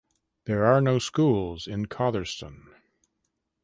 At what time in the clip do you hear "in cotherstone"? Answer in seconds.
1.67-2.73